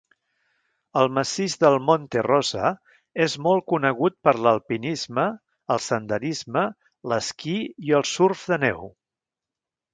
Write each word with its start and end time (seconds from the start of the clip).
El 1.01 1.09
massís 1.17 1.55
del 1.63 1.75
Monte 1.89 2.23
Rosa 2.27 2.71
és 3.27 3.35
molt 3.49 3.65
conegut 3.73 4.17
per 4.29 4.35
l'alpinisme, 4.47 5.29
el 5.77 5.85
senderisme, 5.91 6.67
l'esquí 7.13 7.57
i 7.91 7.97
el 8.01 8.11
surf 8.17 8.51
de 8.55 8.63
neu. 8.69 8.93